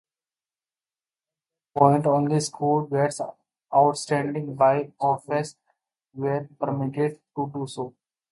At 1.75 1.79
that 1.79 1.79
point 1.79 2.05
only 2.07 2.39
schools 2.39 2.89
graded 2.89 3.19
outstanding 3.71 4.55
by 4.55 4.93
Ofsted 4.99 5.53
were 6.15 6.49
permitted 6.59 7.19
to 7.35 7.51
do 7.53 7.67
so. 7.67 7.93